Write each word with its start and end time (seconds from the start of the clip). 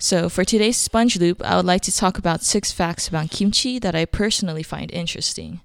So, 0.02 0.30
for 0.30 0.46
today's 0.46 0.78
sponge 0.78 1.18
loop, 1.18 1.42
I 1.44 1.56
would 1.56 1.66
like 1.66 1.82
to 1.82 1.94
talk 1.94 2.16
about 2.16 2.42
six 2.42 2.72
facts 2.72 3.06
about 3.06 3.30
kimchi 3.30 3.78
that 3.80 3.94
I 3.94 4.06
personally 4.06 4.62
find 4.62 4.90
interesting. 4.92 5.60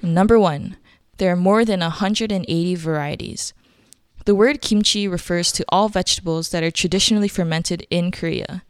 Number 0.00 0.40
one, 0.40 0.78
there 1.18 1.32
are 1.32 1.36
more 1.36 1.62
than 1.62 1.80
180 1.80 2.74
varieties. 2.76 3.52
The 4.24 4.34
word 4.34 4.62
kimchi 4.62 5.06
refers 5.06 5.52
to 5.52 5.66
all 5.68 5.90
vegetables 5.90 6.48
that 6.48 6.62
are 6.62 6.70
traditionally 6.70 7.28
fermented 7.28 7.86
in 7.90 8.10
Korea. 8.10 8.62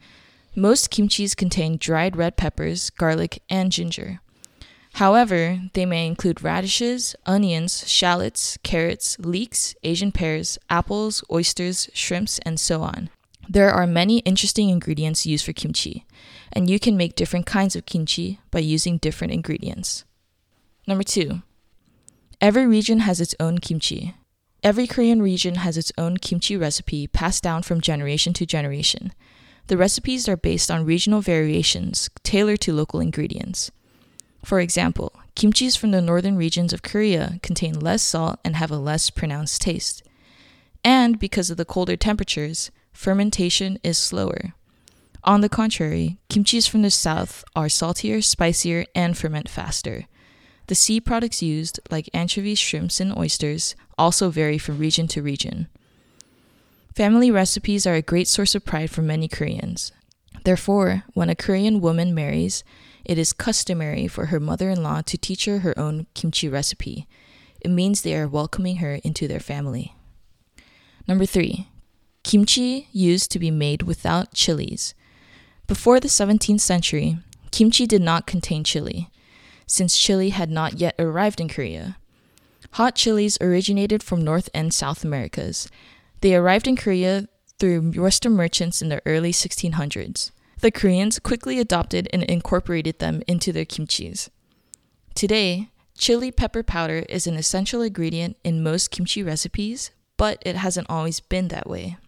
Most 0.56 0.90
kimchis 0.90 1.36
contain 1.36 1.76
dried 1.76 2.16
red 2.16 2.36
peppers, 2.36 2.90
garlic, 2.90 3.40
and 3.48 3.70
ginger. 3.70 4.18
However, 4.94 5.60
they 5.74 5.86
may 5.86 6.08
include 6.08 6.42
radishes, 6.42 7.14
onions, 7.24 7.88
shallots, 7.88 8.58
carrots, 8.64 9.16
leeks, 9.20 9.76
Asian 9.84 10.10
pears, 10.10 10.58
apples, 10.68 11.22
oysters, 11.30 11.88
shrimps, 11.94 12.40
and 12.40 12.58
so 12.58 12.82
on. 12.82 13.10
There 13.48 13.70
are 13.70 13.86
many 13.86 14.18
interesting 14.18 14.70
ingredients 14.70 15.24
used 15.24 15.44
for 15.44 15.52
kimchi, 15.52 16.04
and 16.52 16.68
you 16.68 16.80
can 16.80 16.96
make 16.96 17.14
different 17.14 17.46
kinds 17.46 17.76
of 17.76 17.86
kimchi 17.86 18.40
by 18.50 18.58
using 18.58 18.98
different 18.98 19.32
ingredients. 19.32 20.04
Number 20.86 21.04
two, 21.04 21.42
every 22.40 22.66
region 22.66 23.00
has 23.00 23.20
its 23.20 23.34
own 23.38 23.58
kimchi. 23.58 24.14
Every 24.62 24.86
Korean 24.86 25.22
region 25.22 25.56
has 25.56 25.76
its 25.76 25.92
own 25.96 26.16
kimchi 26.16 26.56
recipe 26.56 27.06
passed 27.06 27.42
down 27.42 27.62
from 27.62 27.80
generation 27.80 28.32
to 28.34 28.46
generation. 28.46 29.12
The 29.68 29.76
recipes 29.76 30.28
are 30.28 30.36
based 30.36 30.70
on 30.70 30.84
regional 30.84 31.20
variations 31.20 32.10
tailored 32.24 32.60
to 32.62 32.72
local 32.72 33.00
ingredients. 33.00 33.70
For 34.44 34.60
example, 34.60 35.12
kimchis 35.34 35.76
from 35.76 35.90
the 35.90 36.00
northern 36.00 36.36
regions 36.36 36.72
of 36.72 36.82
Korea 36.82 37.38
contain 37.42 37.78
less 37.78 38.02
salt 38.02 38.38
and 38.44 38.56
have 38.56 38.70
a 38.70 38.78
less 38.78 39.10
pronounced 39.10 39.62
taste. 39.62 40.02
And 40.84 41.18
because 41.18 41.50
of 41.50 41.56
the 41.56 41.64
colder 41.64 41.96
temperatures, 41.96 42.70
fermentation 42.96 43.78
is 43.84 43.98
slower. 43.98 44.54
On 45.22 45.42
the 45.42 45.48
contrary, 45.48 46.18
kimchis 46.30 46.68
from 46.68 46.82
the 46.82 46.90
south 46.90 47.44
are 47.54 47.68
saltier, 47.68 48.22
spicier, 48.22 48.86
and 48.94 49.16
ferment 49.16 49.48
faster. 49.48 50.06
The 50.68 50.74
sea 50.74 51.00
products 51.00 51.42
used, 51.42 51.78
like 51.90 52.08
anchovies, 52.14 52.58
shrimps, 52.58 52.98
and 52.98 53.16
oysters, 53.16 53.76
also 53.98 54.30
vary 54.30 54.56
from 54.56 54.78
region 54.78 55.06
to 55.08 55.22
region. 55.22 55.68
Family 56.94 57.30
recipes 57.30 57.86
are 57.86 57.94
a 57.94 58.02
great 58.02 58.28
source 58.28 58.54
of 58.54 58.64
pride 58.64 58.90
for 58.90 59.02
many 59.02 59.28
Koreans. 59.28 59.92
Therefore, 60.44 61.04
when 61.12 61.28
a 61.28 61.36
Korean 61.36 61.80
woman 61.80 62.14
marries, 62.14 62.64
it 63.04 63.18
is 63.18 63.32
customary 63.32 64.08
for 64.08 64.26
her 64.26 64.40
mother 64.40 64.70
in 64.70 64.82
law 64.82 65.02
to 65.02 65.18
teach 65.18 65.44
her 65.44 65.58
her 65.58 65.78
own 65.78 66.06
kimchi 66.14 66.48
recipe. 66.48 67.06
It 67.60 67.70
means 67.70 68.00
they 68.00 68.16
are 68.16 68.26
welcoming 68.26 68.76
her 68.76 68.94
into 69.04 69.28
their 69.28 69.40
family. 69.40 69.94
Number 71.06 71.26
three, 71.26 71.68
kimchi 72.26 72.88
used 72.90 73.30
to 73.30 73.38
be 73.38 73.52
made 73.52 73.82
without 73.82 74.34
chilies. 74.34 74.94
Before 75.68 76.00
the 76.00 76.08
17th 76.08 76.60
century, 76.60 77.18
kimchi 77.52 77.86
did 77.86 78.02
not 78.02 78.26
contain 78.26 78.64
chili, 78.64 79.08
since 79.68 79.96
chili 79.96 80.30
had 80.30 80.50
not 80.50 80.80
yet 80.80 80.96
arrived 80.98 81.40
in 81.40 81.48
Korea. 81.48 81.98
Hot 82.72 82.96
chilies 82.96 83.38
originated 83.40 84.02
from 84.02 84.24
North 84.24 84.50
and 84.52 84.74
South 84.74 85.04
Americas. 85.04 85.68
They 86.20 86.34
arrived 86.34 86.66
in 86.66 86.74
Korea 86.74 87.28
through 87.60 87.92
Western 87.92 88.32
merchants 88.32 88.82
in 88.82 88.88
the 88.88 89.00
early 89.06 89.30
1600s. 89.30 90.32
The 90.62 90.72
Koreans 90.72 91.20
quickly 91.20 91.60
adopted 91.60 92.08
and 92.12 92.24
incorporated 92.24 92.98
them 92.98 93.22
into 93.28 93.52
their 93.52 93.64
kimchis. 93.64 94.30
Today, 95.14 95.70
chili 95.96 96.32
pepper 96.32 96.64
powder 96.64 97.04
is 97.08 97.28
an 97.28 97.36
essential 97.36 97.82
ingredient 97.82 98.36
in 98.42 98.64
most 98.64 98.90
kimchi 98.90 99.22
recipes, 99.22 99.92
but 100.16 100.42
it 100.44 100.56
hasn't 100.56 100.90
always 100.90 101.20
been 101.20 101.46
that 101.48 101.70
way. 101.70 101.98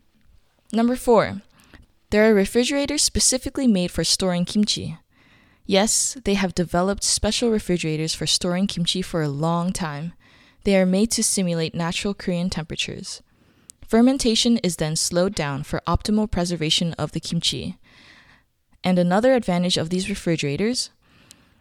Number 0.73 0.97
four, 0.97 1.43
there 2.11 2.31
are 2.31 2.35
refrigerators 2.35 3.03
specifically 3.03 3.67
made 3.67 3.91
for 3.91 4.05
storing 4.05 4.45
kimchi. 4.45 4.99
Yes, 5.65 6.17
they 6.25 6.35
have 6.35 6.55
developed 6.55 7.05
special 7.05 7.51
refrigerators 7.51 8.15
for 8.15 8.27
storing 8.27 8.67
kimchi 8.67 9.03
for 9.03 9.23
a 9.23 9.29
long 9.29 9.73
time. 9.73 10.13
They 10.65 10.77
are 10.77 10.87
made 10.87 11.11
to 11.13 11.25
simulate 11.25 11.75
natural 11.75 12.15
Korean 12.15 12.51
temperatures. 12.51 13.23
Fermentation 13.87 14.59
is 14.59 14.77
then 14.77 14.97
slowed 14.97 15.35
down 15.35 15.63
for 15.63 15.81
optimal 15.87 16.31
preservation 16.31 16.93
of 16.95 17.13
the 17.13 17.21
kimchi. 17.21 17.79
And 18.85 18.99
another 18.99 19.35
advantage 19.35 19.79
of 19.79 19.89
these 19.89 20.11
refrigerators 20.11 20.91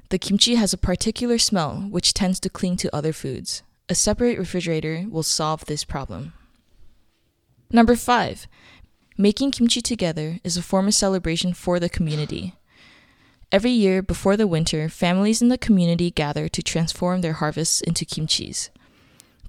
the 0.09 0.17
kimchi 0.17 0.55
has 0.55 0.71
a 0.71 0.77
particular 0.77 1.37
smell 1.37 1.87
which 1.89 2.13
tends 2.13 2.39
to 2.39 2.49
cling 2.49 2.77
to 2.77 2.95
other 2.95 3.11
foods. 3.11 3.63
A 3.89 3.95
separate 3.95 4.37
refrigerator 4.37 5.05
will 5.09 5.23
solve 5.23 5.65
this 5.65 5.83
problem. 5.83 6.33
Number 7.71 7.97
five, 7.97 8.47
making 9.17 9.51
kimchi 9.51 9.81
together 9.81 10.39
is 10.43 10.57
a 10.57 10.61
form 10.61 10.87
of 10.87 10.93
celebration 10.93 11.53
for 11.53 11.79
the 11.79 11.89
community. 11.89 12.53
Every 13.51 13.71
year 13.71 14.01
before 14.01 14.37
the 14.37 14.47
winter, 14.47 14.89
families 14.89 15.41
in 15.41 15.47
the 15.47 15.57
community 15.57 16.11
gather 16.11 16.47
to 16.49 16.61
transform 16.61 17.21
their 17.21 17.33
harvests 17.33 17.81
into 17.81 18.05
kimchis. 18.05 18.69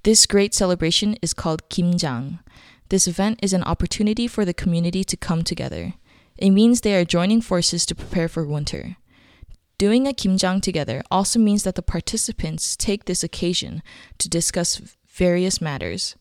This 0.04 0.26
great 0.26 0.54
celebration 0.54 1.16
is 1.20 1.34
called 1.34 1.68
Kimjang. 1.68 2.38
This 2.88 3.06
event 3.06 3.40
is 3.42 3.52
an 3.52 3.64
opportunity 3.64 4.26
for 4.26 4.44
the 4.44 4.54
community 4.54 5.04
to 5.04 5.16
come 5.16 5.42
together. 5.42 5.94
It 6.38 6.50
means 6.50 6.80
they 6.80 6.94
are 6.94 7.04
joining 7.04 7.40
forces 7.40 7.84
to 7.86 7.94
prepare 7.94 8.28
for 8.28 8.46
winter. 8.46 8.96
Doing 9.76 10.06
a 10.06 10.12
kimjang 10.12 10.62
together 10.62 11.02
also 11.10 11.38
means 11.38 11.64
that 11.64 11.74
the 11.74 11.82
participants 11.82 12.76
take 12.76 13.04
this 13.04 13.22
occasion 13.22 13.82
to 14.18 14.28
discuss 14.28 14.80
various 15.06 15.60
matters. 15.60 16.16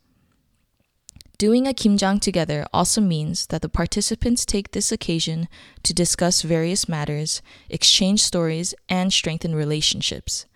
Doing 1.38 1.68
a 1.68 1.74
kimjang 1.74 2.20
together 2.20 2.66
also 2.74 3.00
means 3.00 3.46
that 3.48 3.62
the 3.62 3.70
participants 3.70 4.44
take 4.44 4.72
this 4.72 4.92
occasion 4.92 5.48
to 5.84 5.94
discuss 5.94 6.42
various 6.42 6.90
matters, 6.90 7.44
exchange 7.70 8.24
stories, 8.24 8.74
and 8.90 9.14
strengthen 9.14 9.54
relationships. 9.54 10.48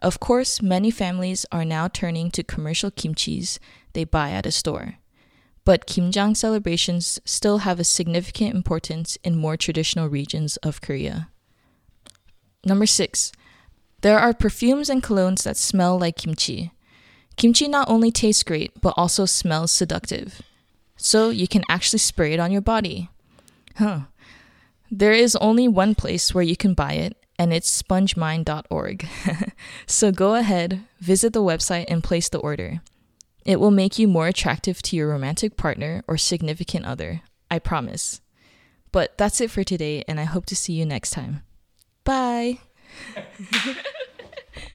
Of 0.00 0.18
course, 0.18 0.62
many 0.62 0.90
families 0.90 1.44
are 1.52 1.66
now 1.66 1.88
turning 1.88 2.30
to 2.30 2.42
commercial 2.42 2.90
kimchis 2.90 3.58
they 3.92 4.04
buy 4.04 4.30
at 4.30 4.46
a 4.46 4.50
store. 4.50 4.96
But 5.64 5.86
kimjang 5.86 6.34
celebrations 6.34 7.20
still 7.26 7.58
have 7.58 7.78
a 7.78 7.84
significant 7.84 8.54
importance 8.54 9.18
in 9.22 9.36
more 9.36 9.58
traditional 9.58 10.08
regions 10.08 10.56
of 10.58 10.80
Korea. 10.80 11.28
Number 12.64 12.86
6. 12.86 13.32
There 14.00 14.18
are 14.18 14.32
perfumes 14.32 14.88
and 14.88 15.02
colognes 15.02 15.42
that 15.42 15.58
smell 15.58 15.98
like 15.98 16.16
kimchi. 16.16 16.72
Kimchi 17.36 17.68
not 17.68 17.88
only 17.88 18.10
tastes 18.10 18.42
great, 18.42 18.80
but 18.80 18.94
also 18.96 19.26
smells 19.26 19.70
seductive. 19.70 20.40
So 20.96 21.30
you 21.30 21.46
can 21.46 21.62
actually 21.68 21.98
spray 21.98 22.32
it 22.32 22.40
on 22.40 22.50
your 22.50 22.62
body. 22.62 23.10
Huh. 23.76 24.00
There 24.90 25.12
is 25.12 25.36
only 25.36 25.68
one 25.68 25.94
place 25.94 26.34
where 26.34 26.44
you 26.44 26.56
can 26.56 26.74
buy 26.74 26.94
it, 26.94 27.16
and 27.38 27.52
it's 27.52 27.82
spongemind.org. 27.82 29.06
so 29.86 30.12
go 30.12 30.34
ahead, 30.34 30.82
visit 31.00 31.32
the 31.32 31.42
website, 31.42 31.84
and 31.88 32.02
place 32.02 32.28
the 32.28 32.38
order. 32.38 32.80
It 33.44 33.60
will 33.60 33.70
make 33.70 33.98
you 33.98 34.08
more 34.08 34.26
attractive 34.26 34.80
to 34.82 34.96
your 34.96 35.08
romantic 35.08 35.56
partner 35.56 36.02
or 36.08 36.16
significant 36.16 36.86
other. 36.86 37.22
I 37.50 37.58
promise. 37.58 38.20
But 38.90 39.18
that's 39.18 39.40
it 39.40 39.50
for 39.50 39.62
today, 39.62 40.04
and 40.08 40.18
I 40.18 40.24
hope 40.24 40.46
to 40.46 40.56
see 40.56 40.72
you 40.72 40.86
next 40.86 41.10
time. 41.10 41.42
Bye. 42.04 42.60